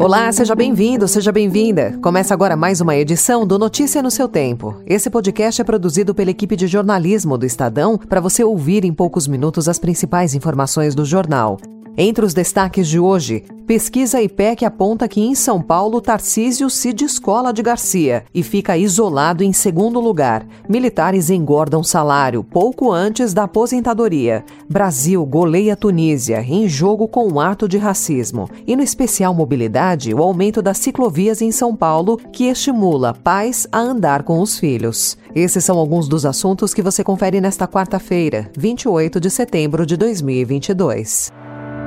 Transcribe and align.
Olá, 0.00 0.32
seja 0.32 0.54
bem-vindo, 0.54 1.06
seja 1.06 1.30
bem-vinda. 1.30 1.98
Começa 2.02 2.32
agora 2.32 2.56
mais 2.56 2.80
uma 2.80 2.96
edição 2.96 3.46
do 3.46 3.58
Notícia 3.58 4.02
no 4.02 4.10
seu 4.10 4.26
Tempo. 4.26 4.80
Esse 4.86 5.10
podcast 5.10 5.60
é 5.60 5.64
produzido 5.64 6.14
pela 6.14 6.30
equipe 6.30 6.56
de 6.56 6.66
jornalismo 6.66 7.36
do 7.36 7.44
Estadão 7.44 7.98
para 7.98 8.18
você 8.18 8.42
ouvir 8.42 8.86
em 8.86 8.94
poucos 8.94 9.28
minutos 9.28 9.68
as 9.68 9.78
principais 9.78 10.34
informações 10.34 10.94
do 10.94 11.04
jornal. 11.04 11.58
Entre 11.96 12.24
os 12.24 12.32
destaques 12.32 12.88
de 12.88 13.00
hoje, 13.00 13.44
pesquisa 13.66 14.22
IPEC 14.22 14.64
aponta 14.64 15.08
que 15.08 15.20
em 15.20 15.34
São 15.34 15.60
Paulo 15.60 16.00
Tarcísio 16.00 16.70
se 16.70 16.92
descola 16.92 17.52
de 17.52 17.62
Garcia 17.62 18.24
e 18.32 18.42
fica 18.42 18.78
isolado 18.78 19.42
em 19.42 19.52
segundo 19.52 20.00
lugar. 20.00 20.46
Militares 20.68 21.30
engordam 21.30 21.82
salário 21.82 22.44
pouco 22.44 22.92
antes 22.92 23.34
da 23.34 23.42
aposentadoria. 23.42 24.44
Brasil 24.68 25.24
goleia 25.26 25.76
Tunísia 25.76 26.40
em 26.40 26.68
jogo 26.68 27.08
com 27.08 27.28
um 27.28 27.40
ato 27.40 27.68
de 27.68 27.76
racismo. 27.76 28.48
E 28.66 28.76
no 28.76 28.82
especial 28.82 29.34
mobilidade, 29.34 30.14
o 30.14 30.22
aumento 30.22 30.62
das 30.62 30.78
ciclovias 30.78 31.42
em 31.42 31.50
São 31.50 31.74
Paulo 31.74 32.18
que 32.32 32.44
estimula 32.44 33.12
pais 33.12 33.66
a 33.70 33.78
andar 33.78 34.22
com 34.22 34.40
os 34.40 34.58
filhos. 34.58 35.18
Esses 35.34 35.64
são 35.64 35.76
alguns 35.76 36.08
dos 36.08 36.24
assuntos 36.24 36.72
que 36.72 36.82
você 36.82 37.02
confere 37.02 37.40
nesta 37.40 37.66
quarta-feira, 37.68 38.50
28 38.56 39.20
de 39.20 39.28
setembro 39.28 39.84
de 39.84 39.96
2022. 39.96 41.49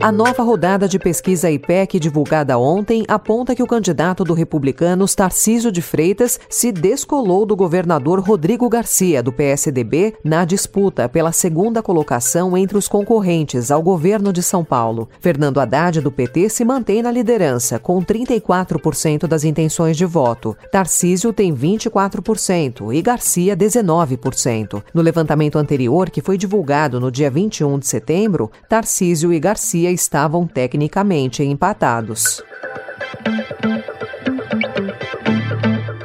A 0.00 0.12
nova 0.12 0.44
rodada 0.44 0.86
de 0.86 0.96
pesquisa 0.96 1.50
IPEC 1.50 1.98
divulgada 1.98 2.56
ontem 2.56 3.04
aponta 3.08 3.52
que 3.52 3.62
o 3.64 3.66
candidato 3.66 4.22
do 4.22 4.32
Republicanos, 4.32 5.12
Tarcísio 5.12 5.72
de 5.72 5.82
Freitas, 5.82 6.38
se 6.48 6.70
descolou 6.70 7.44
do 7.44 7.56
governador 7.56 8.20
Rodrigo 8.20 8.68
Garcia, 8.68 9.20
do 9.24 9.32
PSDB, 9.32 10.14
na 10.22 10.44
disputa 10.44 11.08
pela 11.08 11.32
segunda 11.32 11.82
colocação 11.82 12.56
entre 12.56 12.78
os 12.78 12.86
concorrentes 12.86 13.72
ao 13.72 13.82
governo 13.82 14.32
de 14.32 14.40
São 14.40 14.64
Paulo. 14.64 15.08
Fernando 15.18 15.58
Haddad, 15.58 16.00
do 16.00 16.12
PT, 16.12 16.48
se 16.48 16.64
mantém 16.64 17.02
na 17.02 17.10
liderança, 17.10 17.80
com 17.80 18.00
34% 18.00 19.26
das 19.26 19.42
intenções 19.42 19.96
de 19.96 20.04
voto. 20.04 20.56
Tarcísio 20.70 21.32
tem 21.32 21.52
24% 21.52 22.94
e 22.94 23.02
Garcia 23.02 23.56
19%. 23.56 24.80
No 24.94 25.02
levantamento 25.02 25.56
anterior, 25.56 26.08
que 26.08 26.22
foi 26.22 26.38
divulgado 26.38 27.00
no 27.00 27.10
dia 27.10 27.28
21 27.28 27.80
de 27.80 27.88
setembro, 27.88 28.48
Tarcísio 28.68 29.32
e 29.32 29.40
Garcia 29.40 29.87
estavam 29.90 30.46
tecnicamente 30.46 31.42
empatados. 31.42 32.42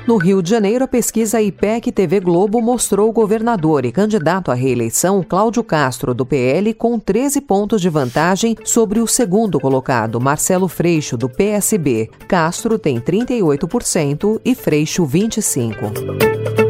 No 0.06 0.18
Rio 0.18 0.44
de 0.44 0.50
Janeiro, 0.50 0.84
a 0.84 0.88
pesquisa 0.88 1.42
IPEC 1.42 1.92
TV 1.92 2.20
Globo 2.20 2.62
mostrou 2.62 3.10
o 3.10 3.14
governador 3.14 3.86
e 3.86 3.92
candidato 3.92 4.52
à 4.52 4.54
reeleição, 4.54 5.24
Cláudio 5.28 5.64
Castro, 5.64 6.14
do 6.14 6.26
PL, 6.26 6.74
com 6.74 7.00
13 7.00 7.40
pontos 7.42 7.82
de 7.82 7.90
vantagem 7.90 8.56
sobre 8.66 9.00
o 9.00 9.08
segundo 9.08 9.60
colocado, 9.60 10.20
Marcelo 10.20 10.68
Freixo, 10.68 11.16
do 11.16 11.30
PSB. 11.30 12.10
Castro 12.28 12.78
tem 12.78 13.00
38% 13.00 14.42
e 14.44 14.54
Freixo 14.54 15.04
25%. 15.08 16.63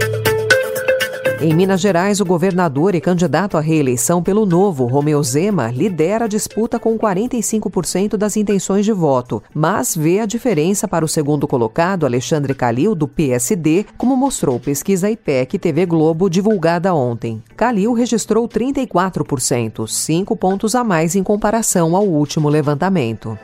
Em 1.44 1.54
Minas 1.54 1.82
Gerais, 1.82 2.22
o 2.22 2.26
governador 2.26 2.96
e 2.96 3.02
candidato 3.02 3.58
à 3.58 3.60
reeleição 3.60 4.24
pelo 4.24 4.46
Novo, 4.46 4.86
Romeu 4.86 5.22
Zema, 5.22 5.70
lidera 5.70 6.24
a 6.24 6.28
disputa 6.30 6.80
com 6.80 6.98
45% 6.98 8.16
das 8.16 8.38
intenções 8.38 8.86
de 8.86 8.94
voto, 8.94 9.44
mas 9.54 9.94
vê 9.94 10.22
a 10.22 10.26
diferença 10.26 10.88
para 10.88 11.04
o 11.04 11.08
segundo 11.08 11.46
colocado, 11.46 12.06
Alexandre 12.06 12.54
Calil, 12.54 12.96
do 12.96 13.10
PSD, 13.10 13.86
como 13.98 14.16
mostrou 14.16 14.58
pesquisa 14.58 15.12
IPEC 15.12 15.60
TV 15.60 15.86
Globo 15.86 16.30
divulgada 16.30 16.96
ontem. 16.96 17.44
Calil 17.58 17.92
registrou 17.92 18.48
34%, 18.48 19.86
cinco 19.86 20.38
pontos 20.38 20.76
a 20.76 20.82
mais 20.82 21.14
em 21.14 21.24
comparação 21.24 21.94
ao 21.94 22.06
último 22.06 22.48
levantamento. 22.48 23.38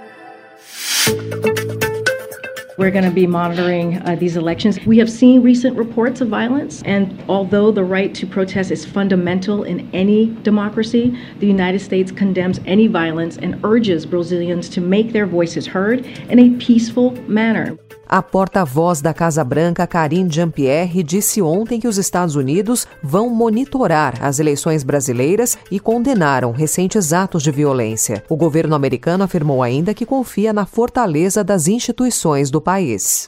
We're 2.79 2.91
going 2.91 3.03
to 3.03 3.11
be 3.11 3.27
monitoring 3.27 4.01
uh, 4.07 4.15
these 4.15 4.37
elections. 4.37 4.79
We 4.85 4.97
have 4.99 5.11
seen 5.11 5.43
recent 5.43 5.75
reports 5.75 6.21
of 6.21 6.29
violence, 6.29 6.81
and 6.83 7.21
although 7.27 7.73
the 7.73 7.83
right 7.83 8.15
to 8.15 8.25
protest 8.25 8.71
is 8.71 8.85
fundamental 8.85 9.65
in 9.65 9.89
any 9.91 10.27
democracy, 10.43 11.13
the 11.39 11.45
United 11.45 11.79
States 11.79 12.09
condemns 12.09 12.61
any 12.65 12.87
violence 12.87 13.35
and 13.35 13.59
urges 13.65 14.05
Brazilians 14.05 14.69
to 14.69 14.79
make 14.79 15.11
their 15.11 15.25
voices 15.25 15.67
heard 15.67 16.05
in 16.05 16.39
a 16.39 16.57
peaceful 16.57 17.11
manner. 17.27 17.77
A 18.11 18.23
porta-voz 18.23 19.01
da 19.01 19.13
Casa 19.13 19.43
Branca, 19.43 19.85
Karine 19.85 20.31
Jean-Pierre, 20.31 21.03
disse 21.03 21.43
ontem 21.43 21.79
que 21.79 21.87
os 21.87 21.99
Estados 21.99 22.35
Unidos 22.35 22.87
vão 23.03 23.29
monitorar 23.29 24.15
as 24.19 24.39
eleições 24.39 24.83
brasileiras 24.83 25.59
e 25.69 25.79
condenaram 25.79 26.51
recentes 26.51 27.13
atos 27.13 27.43
de 27.43 27.51
violência. 27.51 28.23
O 28.27 28.35
governo 28.35 28.73
americano 28.73 29.23
afirmou 29.23 29.61
ainda 29.61 29.93
que 29.93 30.07
confia 30.07 30.51
na 30.51 30.65
fortaleza 30.65 31.43
das 31.43 31.67
instituições 31.67 32.49
do 32.49 32.59
país. 32.59 33.27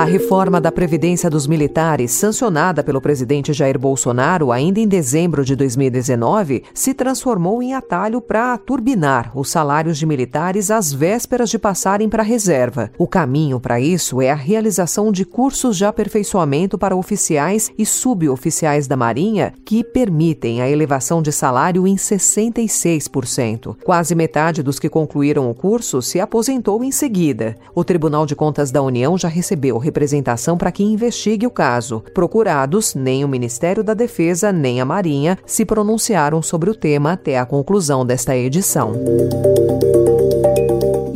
A 0.00 0.04
reforma 0.04 0.58
da 0.62 0.72
Previdência 0.72 1.28
dos 1.28 1.46
Militares, 1.46 2.12
sancionada 2.12 2.82
pelo 2.82 3.02
presidente 3.02 3.52
Jair 3.52 3.78
Bolsonaro 3.78 4.50
ainda 4.50 4.80
em 4.80 4.88
dezembro 4.88 5.44
de 5.44 5.54
2019, 5.54 6.64
se 6.72 6.94
transformou 6.94 7.62
em 7.62 7.74
atalho 7.74 8.18
para 8.18 8.56
turbinar 8.56 9.30
os 9.34 9.50
salários 9.50 9.98
de 9.98 10.06
militares 10.06 10.70
às 10.70 10.90
vésperas 10.90 11.50
de 11.50 11.58
passarem 11.58 12.08
para 12.08 12.22
a 12.22 12.24
reserva. 12.24 12.90
O 12.96 13.06
caminho 13.06 13.60
para 13.60 13.78
isso 13.78 14.22
é 14.22 14.30
a 14.30 14.34
realização 14.34 15.12
de 15.12 15.26
cursos 15.26 15.76
de 15.76 15.84
aperfeiçoamento 15.84 16.78
para 16.78 16.96
oficiais 16.96 17.70
e 17.76 17.84
suboficiais 17.84 18.86
da 18.86 18.96
Marinha 18.96 19.52
que 19.66 19.84
permitem 19.84 20.62
a 20.62 20.70
elevação 20.70 21.20
de 21.20 21.30
salário 21.30 21.86
em 21.86 21.96
66%. 21.96 23.76
Quase 23.84 24.14
metade 24.14 24.62
dos 24.62 24.78
que 24.78 24.88
concluíram 24.88 25.50
o 25.50 25.54
curso 25.54 26.00
se 26.00 26.18
aposentou 26.18 26.82
em 26.82 26.90
seguida. 26.90 27.54
O 27.74 27.84
Tribunal 27.84 28.24
de 28.24 28.34
Contas 28.34 28.70
da 28.70 28.80
União 28.80 29.18
já 29.18 29.28
recebeu 29.28 29.89
representação 29.90 30.56
para 30.56 30.72
que 30.72 30.84
investigue 30.84 31.46
o 31.46 31.50
caso. 31.50 32.02
Procurados, 32.14 32.94
nem 32.94 33.24
o 33.24 33.28
Ministério 33.28 33.82
da 33.82 33.92
Defesa 33.92 34.52
nem 34.52 34.80
a 34.80 34.84
Marinha 34.84 35.36
se 35.44 35.64
pronunciaram 35.64 36.40
sobre 36.40 36.70
o 36.70 36.74
tema 36.74 37.12
até 37.12 37.38
a 37.38 37.44
conclusão 37.44 38.06
desta 38.06 38.36
edição. 38.36 38.92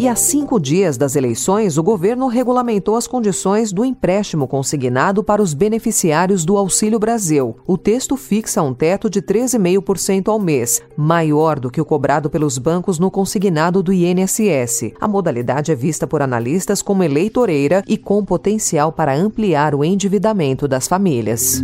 E 0.05 0.09
a 0.09 0.15
cinco 0.15 0.61
dias 0.61 0.99
das 0.99 1.17
eleições, 1.17 1.79
o 1.79 1.83
governo 1.83 2.27
regulamentou 2.27 2.95
as 2.95 3.07
condições 3.07 3.73
do 3.73 3.83
empréstimo 3.83 4.47
consignado 4.47 5.25
para 5.25 5.41
os 5.41 5.55
beneficiários 5.55 6.45
do 6.45 6.59
Auxílio 6.59 6.99
Brasil. 6.99 7.57
O 7.67 7.79
texto 7.79 8.15
fixa 8.15 8.61
um 8.61 8.75
teto 8.75 9.09
de 9.09 9.23
13,5% 9.23 10.29
ao 10.29 10.39
mês, 10.39 10.83
maior 10.95 11.59
do 11.59 11.71
que 11.71 11.81
o 11.81 11.87
cobrado 11.87 12.29
pelos 12.29 12.59
bancos 12.59 12.99
no 12.99 13.11
consignado 13.11 13.83
do 13.83 13.95
INSS. 13.95 14.93
A 15.01 15.09
modalidade 15.09 15.73
é 15.73 15.75
vista 15.75 16.07
por 16.07 16.21
analistas 16.21 16.83
como 16.83 17.03
eleitoreira 17.03 17.83
e 17.89 17.97
com 17.97 18.23
potencial 18.23 18.93
para 18.93 19.17
ampliar 19.17 19.75
o 19.75 19.83
endividamento 19.83 20.69
das 20.69 20.87
famílias. 20.87 21.63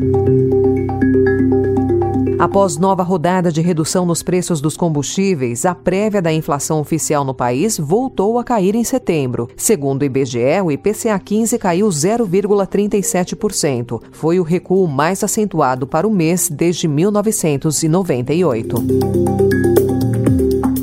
Após 2.41 2.77
nova 2.79 3.03
rodada 3.03 3.53
de 3.53 3.61
redução 3.61 4.07
nos 4.07 4.23
preços 4.23 4.63
dos 4.63 4.75
combustíveis, 4.75 5.67
a 5.67 5.75
prévia 5.75 6.23
da 6.23 6.33
inflação 6.33 6.81
oficial 6.81 7.23
no 7.23 7.35
país 7.35 7.77
voltou 7.77 8.39
a 8.39 8.45
cair 8.45 8.75
em 8.75 8.83
setembro. 8.83 9.47
Segundo 9.55 10.01
o 10.01 10.07
IBGE, 10.07 10.63
o 10.65 10.73
IPCA 10.73 11.19
15 11.19 11.59
caiu 11.59 11.87
0,37%. 11.89 14.03
Foi 14.11 14.41
o 14.41 14.43
recuo 14.43 14.89
mais 14.89 15.23
acentuado 15.23 15.87
para 15.87 16.09
o 16.09 16.11
mês 16.11 16.49
desde 16.49 16.89
1998. 16.89 18.75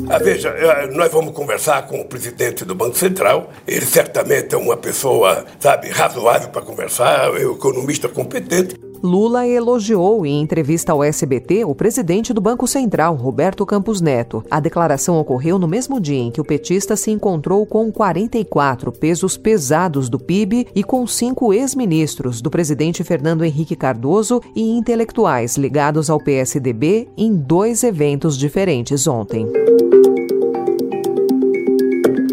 Ah, 0.08 0.18
veja, 0.18 0.50
eh, 0.50 0.86
nós 0.94 1.10
vamos 1.10 1.34
conversar 1.34 1.88
com 1.88 2.00
o 2.00 2.04
presidente 2.04 2.64
do 2.64 2.76
Banco 2.76 2.96
Central. 2.96 3.50
Ele 3.66 3.84
certamente 3.84 4.54
é 4.54 4.58
uma 4.58 4.76
pessoa, 4.76 5.44
sabe, 5.58 5.90
razoável 5.90 6.50
para 6.50 6.62
conversar, 6.62 7.36
é 7.36 7.44
um 7.44 7.54
economista 7.54 8.08
competente. 8.08 8.78
Lula 9.02 9.46
elogiou 9.46 10.26
em 10.26 10.40
entrevista 10.40 10.92
ao 10.92 11.04
SBT 11.04 11.64
o 11.64 11.74
presidente 11.74 12.32
do 12.32 12.40
Banco 12.40 12.66
Central, 12.66 13.14
Roberto 13.14 13.64
Campos 13.64 14.00
Neto. 14.00 14.42
A 14.50 14.60
declaração 14.60 15.18
ocorreu 15.18 15.58
no 15.58 15.68
mesmo 15.68 16.00
dia 16.00 16.18
em 16.18 16.30
que 16.30 16.40
o 16.40 16.44
petista 16.44 16.96
se 16.96 17.10
encontrou 17.10 17.64
com 17.66 17.90
44 17.92 18.92
pesos 18.92 19.36
pesados 19.36 20.08
do 20.08 20.18
PIB 20.18 20.68
e 20.74 20.82
com 20.82 21.06
cinco 21.06 21.52
ex-ministros 21.52 22.40
do 22.40 22.50
presidente 22.50 23.04
Fernando 23.04 23.44
Henrique 23.44 23.76
Cardoso 23.76 24.40
e 24.54 24.62
intelectuais 24.62 25.56
ligados 25.56 26.10
ao 26.10 26.18
PSDB 26.18 27.08
em 27.16 27.34
dois 27.34 27.82
eventos 27.82 28.36
diferentes 28.36 29.06
ontem. 29.06 29.46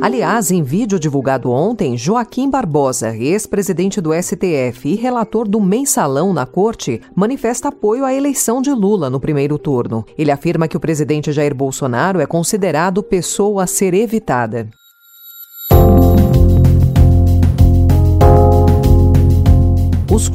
Aliás, 0.06 0.52
em 0.52 0.62
vídeo 0.62 1.00
divulgado 1.00 1.50
ontem, 1.50 1.98
Joaquim 1.98 2.48
Barbosa, 2.48 3.18
ex-presidente 3.18 4.00
do 4.00 4.13
STF 4.13 4.88
e 4.88 4.94
relator 4.94 5.48
do 5.48 5.60
mensalão 5.60 6.31
na 6.31 6.46
corte, 6.46 7.02
manifesta 7.16 7.69
apoio 7.69 8.06
à 8.06 8.13
eleição 8.13 8.62
de 8.62 8.69
Lula 8.69 9.10
no 9.10 9.19
primeiro 9.19 9.57
turno. 9.57 10.06
Ele 10.16 10.30
afirma 10.30 10.68
que 10.68 10.78
o 10.78 10.80
presidente 10.80 11.31
Jair 11.31 11.56
Bolsonaro 11.56 12.22
é 12.22 12.28
considerado 12.28 13.02
pessoa 13.02 13.63
a 13.63 13.68
ser 13.68 13.96
evitada. 13.96 14.69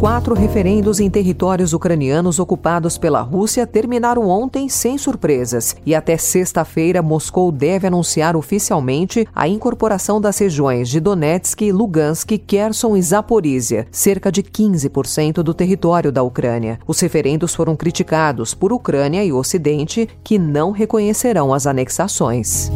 Quatro 0.00 0.34
referendos 0.34 0.98
em 0.98 1.10
territórios 1.10 1.74
ucranianos 1.74 2.38
ocupados 2.38 2.96
pela 2.96 3.20
Rússia 3.20 3.66
terminaram 3.66 4.26
ontem 4.30 4.66
sem 4.66 4.96
surpresas 4.96 5.76
e 5.84 5.94
até 5.94 6.16
sexta-feira 6.16 7.02
Moscou 7.02 7.52
deve 7.52 7.86
anunciar 7.86 8.34
oficialmente 8.34 9.28
a 9.34 9.46
incorporação 9.46 10.18
das 10.18 10.38
regiões 10.38 10.88
de 10.88 11.00
Donetsk, 11.00 11.70
Lugansk, 11.70 12.38
Kherson 12.46 12.96
e 12.96 13.02
Zaporizhia, 13.02 13.86
cerca 13.90 14.32
de 14.32 14.42
15% 14.42 15.42
do 15.42 15.52
território 15.52 16.10
da 16.10 16.22
Ucrânia. 16.22 16.80
Os 16.86 16.98
referendos 16.98 17.54
foram 17.54 17.76
criticados 17.76 18.54
por 18.54 18.72
Ucrânia 18.72 19.22
e 19.22 19.34
Ocidente, 19.34 20.08
que 20.24 20.38
não 20.38 20.70
reconhecerão 20.70 21.52
as 21.52 21.66
anexações. 21.66 22.70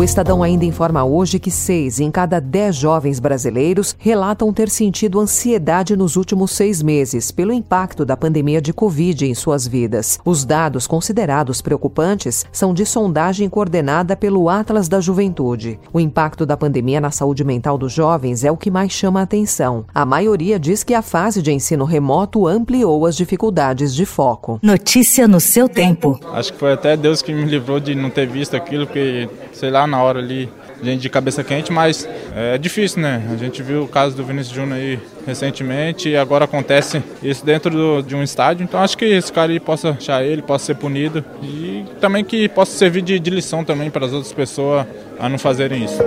O 0.00 0.02
Estadão 0.02 0.42
ainda 0.42 0.64
informa 0.64 1.04
hoje 1.04 1.38
que 1.38 1.50
seis 1.50 2.00
em 2.00 2.10
cada 2.10 2.40
dez 2.40 2.74
jovens 2.74 3.20
brasileiros 3.20 3.94
relatam 3.98 4.50
ter 4.50 4.70
sentido 4.70 5.20
ansiedade 5.20 5.94
nos 5.94 6.16
últimos 6.16 6.52
seis 6.52 6.82
meses 6.82 7.30
pelo 7.30 7.52
impacto 7.52 8.02
da 8.02 8.16
pandemia 8.16 8.62
de 8.62 8.72
Covid 8.72 9.26
em 9.26 9.34
suas 9.34 9.66
vidas. 9.66 10.18
Os 10.24 10.42
dados 10.42 10.86
considerados 10.86 11.60
preocupantes 11.60 12.46
são 12.50 12.72
de 12.72 12.86
sondagem 12.86 13.46
coordenada 13.50 14.16
pelo 14.16 14.48
Atlas 14.48 14.88
da 14.88 15.02
Juventude. 15.02 15.78
O 15.92 16.00
impacto 16.00 16.46
da 16.46 16.56
pandemia 16.56 16.98
na 16.98 17.10
saúde 17.10 17.44
mental 17.44 17.76
dos 17.76 17.92
jovens 17.92 18.42
é 18.42 18.50
o 18.50 18.56
que 18.56 18.70
mais 18.70 18.92
chama 18.92 19.20
a 19.20 19.24
atenção. 19.24 19.84
A 19.94 20.06
maioria 20.06 20.58
diz 20.58 20.82
que 20.82 20.94
a 20.94 21.02
fase 21.02 21.42
de 21.42 21.52
ensino 21.52 21.84
remoto 21.84 22.46
ampliou 22.46 23.04
as 23.04 23.14
dificuldades 23.14 23.94
de 23.94 24.06
foco. 24.06 24.58
Notícia 24.62 25.28
no 25.28 25.40
seu 25.40 25.68
tempo. 25.68 26.18
Acho 26.32 26.54
que 26.54 26.58
foi 26.58 26.72
até 26.72 26.96
Deus 26.96 27.20
que 27.20 27.34
me 27.34 27.44
livrou 27.44 27.78
de 27.78 27.94
não 27.94 28.08
ter 28.08 28.26
visto 28.26 28.56
aquilo, 28.56 28.86
porque, 28.86 29.28
sei 29.52 29.70
lá, 29.70 29.89
na 29.90 30.02
hora 30.02 30.18
ali, 30.18 30.48
gente 30.82 31.02
de 31.02 31.08
cabeça 31.08 31.44
quente, 31.44 31.72
mas 31.72 32.08
é 32.34 32.56
difícil, 32.56 33.02
né? 33.02 33.22
A 33.30 33.36
gente 33.36 33.62
viu 33.62 33.82
o 33.82 33.88
caso 33.88 34.16
do 34.16 34.24
Vinícius 34.24 34.54
Júnior 34.54 34.78
aí 34.78 34.98
recentemente 35.26 36.08
e 36.08 36.16
agora 36.16 36.44
acontece 36.44 37.02
isso 37.22 37.44
dentro 37.44 37.70
do, 37.70 38.02
de 38.02 38.16
um 38.16 38.22
estádio, 38.22 38.64
então 38.64 38.80
acho 38.80 38.96
que 38.96 39.04
esse 39.04 39.32
cara 39.32 39.52
aí 39.52 39.60
possa 39.60 39.90
achar 39.90 40.24
ele, 40.24 40.40
possa 40.40 40.66
ser 40.66 40.74
punido 40.76 41.24
e 41.42 41.84
também 42.00 42.24
que 42.24 42.48
possa 42.48 42.76
servir 42.76 43.02
de, 43.02 43.18
de 43.18 43.30
lição 43.30 43.64
também 43.64 43.90
para 43.90 44.06
as 44.06 44.12
outras 44.12 44.32
pessoas 44.32 44.86
a 45.18 45.28
não 45.28 45.38
fazerem 45.38 45.84
isso. 45.84 46.02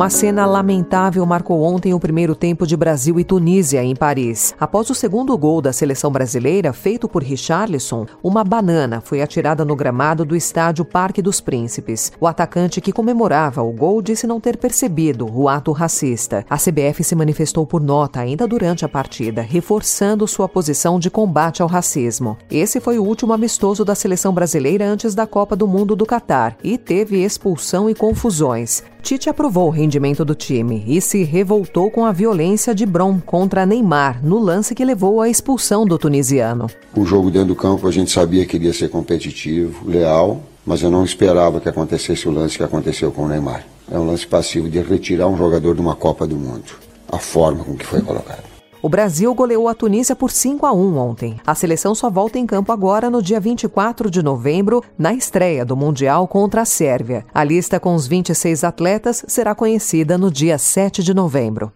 Uma 0.00 0.08
cena 0.08 0.46
lamentável 0.46 1.26
marcou 1.26 1.60
ontem 1.60 1.92
o 1.92 2.00
primeiro 2.00 2.34
tempo 2.34 2.66
de 2.66 2.74
Brasil 2.74 3.20
e 3.20 3.22
Tunísia 3.22 3.84
em 3.84 3.94
Paris. 3.94 4.54
Após 4.58 4.88
o 4.88 4.94
segundo 4.94 5.36
gol 5.36 5.60
da 5.60 5.74
seleção 5.74 6.10
brasileira, 6.10 6.72
feito 6.72 7.06
por 7.06 7.22
Richarlison, 7.22 8.06
uma 8.22 8.42
banana 8.42 9.02
foi 9.02 9.20
atirada 9.20 9.62
no 9.62 9.76
gramado 9.76 10.24
do 10.24 10.34
estádio 10.34 10.86
Parque 10.86 11.20
dos 11.20 11.38
Príncipes. 11.42 12.10
O 12.18 12.26
atacante 12.26 12.80
que 12.80 12.94
comemorava 12.94 13.62
o 13.62 13.70
gol 13.72 14.00
disse 14.00 14.26
não 14.26 14.40
ter 14.40 14.56
percebido 14.56 15.30
o 15.30 15.50
ato 15.50 15.70
racista. 15.70 16.46
A 16.48 16.56
CBF 16.56 17.04
se 17.04 17.14
manifestou 17.14 17.66
por 17.66 17.82
nota 17.82 18.20
ainda 18.20 18.48
durante 18.48 18.86
a 18.86 18.88
partida, 18.88 19.42
reforçando 19.42 20.26
sua 20.26 20.48
posição 20.48 20.98
de 20.98 21.10
combate 21.10 21.60
ao 21.60 21.68
racismo. 21.68 22.38
Esse 22.50 22.80
foi 22.80 22.98
o 22.98 23.04
último 23.04 23.34
amistoso 23.34 23.84
da 23.84 23.94
seleção 23.94 24.32
brasileira 24.32 24.86
antes 24.86 25.14
da 25.14 25.26
Copa 25.26 25.54
do 25.54 25.68
Mundo 25.68 25.94
do 25.94 26.06
Catar 26.06 26.56
e 26.64 26.78
teve 26.78 27.22
expulsão 27.22 27.90
e 27.90 27.94
confusões. 27.94 28.82
Tite 29.02 29.30
aprovou 29.30 29.68
o 29.68 29.70
rendimento 29.90 30.24
do 30.24 30.36
time 30.36 30.84
e 30.86 31.00
se 31.00 31.24
revoltou 31.24 31.90
com 31.90 32.06
a 32.06 32.12
violência 32.12 32.72
de 32.72 32.86
Brom 32.86 33.18
contra 33.18 33.66
Neymar 33.66 34.24
no 34.24 34.38
lance 34.38 34.72
que 34.72 34.84
levou 34.84 35.20
à 35.20 35.28
expulsão 35.28 35.84
do 35.84 35.98
tunisiano. 35.98 36.68
O 36.94 37.04
jogo 37.04 37.28
dentro 37.28 37.48
do 37.48 37.56
campo 37.56 37.88
a 37.88 37.90
gente 37.90 38.12
sabia 38.12 38.46
que 38.46 38.54
iria 38.54 38.72
ser 38.72 38.88
competitivo, 38.88 39.90
leal, 39.90 40.42
mas 40.64 40.80
eu 40.80 40.92
não 40.92 41.04
esperava 41.04 41.60
que 41.60 41.68
acontecesse 41.68 42.28
o 42.28 42.30
lance 42.30 42.56
que 42.56 42.62
aconteceu 42.62 43.10
com 43.10 43.24
o 43.24 43.28
Neymar. 43.28 43.66
É 43.90 43.98
um 43.98 44.06
lance 44.06 44.24
passivo 44.24 44.68
de 44.68 44.80
retirar 44.80 45.26
um 45.26 45.36
jogador 45.36 45.74
de 45.74 45.80
uma 45.80 45.96
Copa 45.96 46.24
do 46.24 46.36
Mundo. 46.36 46.70
A 47.10 47.18
forma 47.18 47.64
com 47.64 47.74
que 47.74 47.84
foi 47.84 48.00
colocado. 48.00 48.49
O 48.82 48.88
Brasil 48.88 49.34
goleou 49.34 49.68
a 49.68 49.74
Tunísia 49.74 50.16
por 50.16 50.30
5 50.30 50.64
a 50.64 50.72
1 50.72 50.96
ontem. 50.96 51.36
A 51.46 51.54
seleção 51.54 51.94
só 51.94 52.08
volta 52.08 52.38
em 52.38 52.46
campo 52.46 52.72
agora 52.72 53.10
no 53.10 53.22
dia 53.22 53.38
24 53.38 54.10
de 54.10 54.22
novembro, 54.22 54.82
na 54.98 55.12
estreia 55.12 55.64
do 55.64 55.76
Mundial 55.76 56.26
contra 56.26 56.62
a 56.62 56.64
Sérvia. 56.64 57.26
A 57.34 57.44
lista 57.44 57.78
com 57.78 57.94
os 57.94 58.06
26 58.06 58.64
atletas 58.64 59.22
será 59.28 59.54
conhecida 59.54 60.16
no 60.16 60.30
dia 60.30 60.56
7 60.56 61.02
de 61.02 61.12
novembro. 61.12 61.70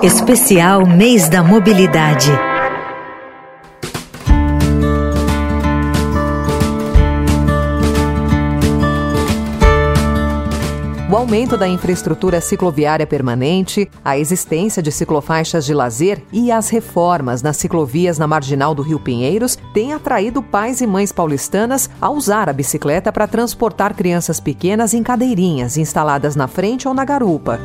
Especial 0.00 0.86
Mês 0.86 1.28
da 1.28 1.42
Mobilidade. 1.42 2.30
O 11.10 11.16
aumento 11.16 11.58
da 11.58 11.68
infraestrutura 11.68 12.40
cicloviária 12.40 13.06
permanente, 13.06 13.90
a 14.02 14.16
existência 14.16 14.82
de 14.82 14.90
ciclofaixas 14.90 15.66
de 15.66 15.74
lazer 15.74 16.22
e 16.32 16.50
as 16.50 16.70
reformas 16.70 17.42
nas 17.42 17.58
ciclovias 17.58 18.18
na 18.18 18.26
marginal 18.26 18.74
do 18.74 18.80
Rio 18.80 18.98
Pinheiros 18.98 19.58
têm 19.74 19.92
atraído 19.92 20.42
pais 20.42 20.80
e 20.80 20.86
mães 20.86 21.12
paulistanas 21.12 21.90
a 22.00 22.08
usar 22.08 22.48
a 22.48 22.54
bicicleta 22.54 23.12
para 23.12 23.28
transportar 23.28 23.94
crianças 23.94 24.40
pequenas 24.40 24.94
em 24.94 25.02
cadeirinhas 25.02 25.76
instaladas 25.76 26.34
na 26.34 26.48
frente 26.48 26.88
ou 26.88 26.94
na 26.94 27.04
garupa. 27.04 27.60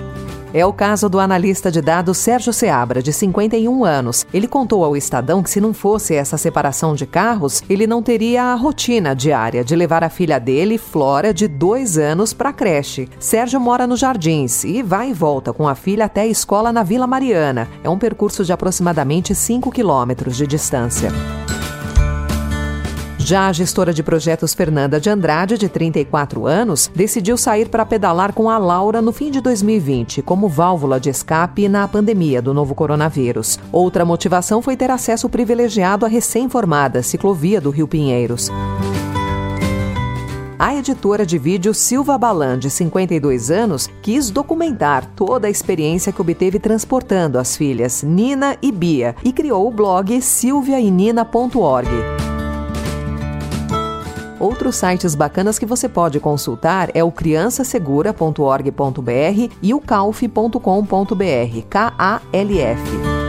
É 0.52 0.66
o 0.66 0.74
caso 0.74 1.08
do 1.08 1.20
analista 1.20 1.72
de 1.72 1.80
dados 1.80 2.18
Sérgio 2.18 2.52
Seabra, 2.52 3.04
de 3.04 3.14
51 3.14 3.86
anos. 3.86 4.26
Ele 4.34 4.48
contou 4.48 4.84
ao 4.84 4.98
Estadão 4.98 5.44
que 5.44 5.50
se 5.50 5.62
não 5.62 5.74
fosse 5.74 6.16
essa 6.16 6.38
separação 6.38 6.96
de 6.96 7.06
carros, 7.06 7.64
ele 7.70 7.86
não 7.86 8.02
teria 8.02 8.46
a 8.46 8.56
rotina 8.56 9.16
diária 9.16 9.64
de 9.64 9.76
levar 9.76 10.04
a 10.04 10.10
filha 10.10 10.40
dele, 10.40 10.80
Flora, 10.80 11.32
de 11.32 11.48
dois 11.48 12.00
anos, 12.00 12.34
para 12.34 12.50
a 12.50 12.54
creche. 12.54 13.08
Sérgio 13.20 13.60
mora 13.60 13.86
nos 13.86 14.00
Jardins 14.00 14.64
e 14.64 14.82
vai 14.82 15.12
e 15.12 15.14
volta 15.14 15.54
com 15.54 15.68
a 15.68 15.76
filha 15.76 16.06
até 16.06 16.22
a 16.22 16.28
escola 16.28 16.72
na 16.72 16.82
Vila 16.82 17.06
Mariana. 17.06 17.68
É 17.84 17.90
um 17.90 18.00
percurso 18.00 18.44
de 18.44 18.52
aproximadamente 18.52 19.36
5 19.36 19.70
quilômetros 19.72 20.36
de 20.36 20.48
distância. 20.48 21.12
Já 23.22 23.48
a 23.48 23.54
gestora 23.54 23.94
de 23.94 24.02
projetos 24.02 24.54
Fernanda 24.54 25.00
de 25.00 25.10
Andrade, 25.10 25.58
de 25.58 25.68
34 25.68 26.48
anos, 26.48 26.90
decidiu 26.96 27.38
sair 27.38 27.68
para 27.68 27.86
pedalar 27.86 28.34
com 28.34 28.50
a 28.50 28.58
Laura 28.58 29.02
no 29.02 29.12
fim 29.12 29.30
de 29.30 29.42
2020, 29.42 30.22
como 30.22 30.48
válvula 30.48 31.00
de 31.00 31.10
escape 31.10 31.68
na 31.68 31.88
pandemia 31.88 32.42
do 32.42 32.54
novo 32.54 32.74
coronavírus. 32.74 33.60
Outra 33.72 34.06
motivação 34.06 34.62
foi 34.62 34.76
ter 34.76 34.90
acesso 34.90 35.30
privilegiado 35.30 36.06
à 36.06 36.10
recém-formada 36.10 37.04
ciclovia 37.04 37.60
do 37.60 37.70
Rio 37.70 37.88
Pinheiros. 37.88 38.50
A 40.58 40.76
editora 40.76 41.26
de 41.26 41.38
vídeo 41.38 41.74
Silva 41.74 42.18
Balan, 42.18 42.58
de 42.58 42.70
52 42.70 43.52
anos, 43.52 43.90
quis 44.02 44.30
documentar 44.30 45.06
toda 45.16 45.48
a 45.48 45.50
experiência 45.50 46.12
que 46.12 46.22
obteve 46.22 46.60
transportando 46.60 47.38
as 47.38 47.56
filhas 47.56 48.02
Nina 48.02 48.58
e 48.62 48.72
Bia 48.72 49.16
e 49.24 49.32
criou 49.32 49.68
o 49.68 49.72
blog 49.72 50.22
silviainina.org. 50.22 51.90
Outros 54.40 54.78
sites 54.78 55.14
bacanas 55.16 55.60
que 55.60 55.66
você 55.66 55.90
pode 55.90 56.18
consultar 56.20 56.90
é 56.94 57.04
o 57.04 57.12
criançasegura.org.br 57.12 59.54
e 59.62 59.74
o 59.74 59.82
calf.com.br, 59.82 61.62
K-A-L-F. 61.70 63.20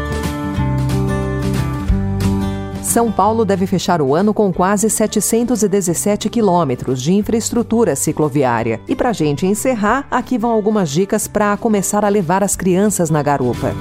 São 2.91 3.13
Paulo 3.13 3.45
deve 3.45 3.69
fechar 3.69 4.03
o 4.03 4.17
ano 4.17 4.35
com 4.35 4.53
quase 4.53 4.91
717 4.91 6.29
quilômetros 6.29 7.01
de 7.01 7.13
infraestrutura 7.13 7.95
cicloviária. 7.95 8.81
E 8.89 8.97
para 8.97 9.13
gente 9.13 9.47
encerrar, 9.47 10.09
aqui 10.11 10.37
vão 10.37 10.51
algumas 10.51 10.91
dicas 10.91 11.29
para 11.29 11.57
começar 11.57 12.05
a 12.05 12.09
levar 12.09 12.43
as 12.43 12.57
crianças 12.57 13.09
na 13.09 13.23
garupa. 13.23 13.73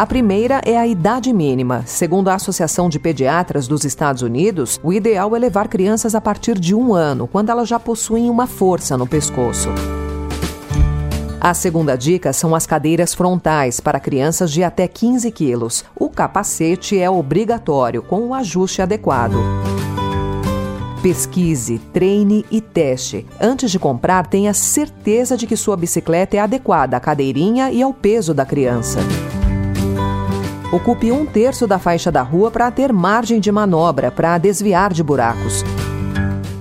A 0.00 0.06
primeira 0.06 0.62
é 0.64 0.78
a 0.78 0.86
idade 0.86 1.30
mínima. 1.30 1.82
Segundo 1.84 2.28
a 2.28 2.34
Associação 2.34 2.88
de 2.88 2.98
Pediatras 2.98 3.68
dos 3.68 3.84
Estados 3.84 4.22
Unidos, 4.22 4.80
o 4.82 4.94
ideal 4.94 5.36
é 5.36 5.38
levar 5.38 5.68
crianças 5.68 6.14
a 6.14 6.20
partir 6.22 6.58
de 6.58 6.74
um 6.74 6.94
ano, 6.94 7.28
quando 7.28 7.50
elas 7.50 7.68
já 7.68 7.78
possuem 7.78 8.30
uma 8.30 8.46
força 8.46 8.96
no 8.96 9.06
pescoço. 9.06 9.68
A 11.38 11.52
segunda 11.52 11.96
dica 11.96 12.32
são 12.32 12.54
as 12.54 12.64
cadeiras 12.64 13.12
frontais 13.12 13.78
para 13.78 14.00
crianças 14.00 14.50
de 14.50 14.64
até 14.64 14.88
15 14.88 15.30
quilos. 15.32 15.84
O 15.94 16.08
capacete 16.08 16.98
é 16.98 17.10
obrigatório, 17.10 18.02
com 18.02 18.28
o 18.28 18.32
ajuste 18.32 18.80
adequado. 18.80 19.36
Pesquise, 21.02 21.78
treine 21.92 22.46
e 22.50 22.62
teste. 22.62 23.26
Antes 23.38 23.70
de 23.70 23.78
comprar, 23.78 24.26
tenha 24.26 24.54
certeza 24.54 25.36
de 25.36 25.46
que 25.46 25.58
sua 25.58 25.76
bicicleta 25.76 26.38
é 26.38 26.40
adequada 26.40 26.96
à 26.96 27.00
cadeirinha 27.00 27.70
e 27.70 27.82
ao 27.82 27.92
peso 27.92 28.32
da 28.32 28.46
criança. 28.46 29.00
Ocupe 30.72 31.10
um 31.10 31.26
terço 31.26 31.66
da 31.66 31.80
faixa 31.80 32.12
da 32.12 32.22
rua 32.22 32.48
para 32.48 32.70
ter 32.70 32.92
margem 32.92 33.40
de 33.40 33.50
manobra 33.50 34.08
para 34.08 34.38
desviar 34.38 34.92
de 34.92 35.02
buracos. 35.02 35.64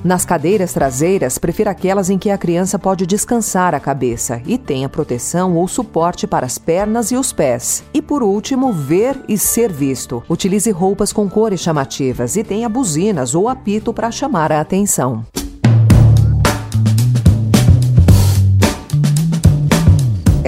Nas 0.03 0.25
cadeiras 0.25 0.73
traseiras, 0.73 1.37
prefira 1.37 1.69
aquelas 1.69 2.09
em 2.09 2.17
que 2.17 2.31
a 2.31 2.37
criança 2.37 2.79
pode 2.79 3.05
descansar 3.05 3.75
a 3.75 3.79
cabeça 3.79 4.41
e 4.47 4.57
tenha 4.57 4.89
proteção 4.89 5.55
ou 5.55 5.67
suporte 5.67 6.25
para 6.25 6.47
as 6.47 6.57
pernas 6.57 7.11
e 7.11 7.15
os 7.17 7.31
pés. 7.31 7.83
E 7.93 8.01
por 8.01 8.23
último, 8.23 8.73
ver 8.73 9.15
e 9.27 9.37
ser 9.37 9.71
visto. 9.71 10.23
Utilize 10.27 10.71
roupas 10.71 11.13
com 11.13 11.29
cores 11.29 11.59
chamativas 11.59 12.35
e 12.35 12.43
tenha 12.43 12.67
buzinas 12.67 13.35
ou 13.35 13.47
apito 13.47 13.93
para 13.93 14.09
chamar 14.09 14.51
a 14.51 14.59
atenção. 14.59 15.23